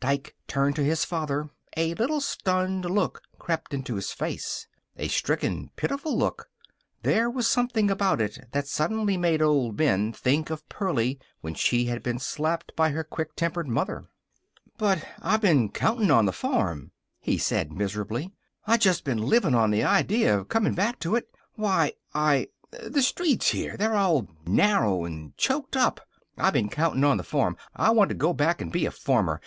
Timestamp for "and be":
28.62-28.86